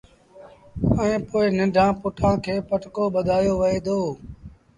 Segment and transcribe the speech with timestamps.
[0.99, 3.99] ائيٚݩ پو ننڍآݩ پُٽآݩ کي پٽڪو ٻڌآيو وهي دو